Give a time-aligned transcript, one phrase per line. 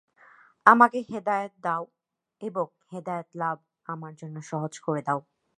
[0.65, 1.83] আমাকে হেদায়াত দাও
[2.41, 3.57] এবং হেদায়াত লাভ
[3.87, 5.19] আমার জন্য সহজ করে দাও।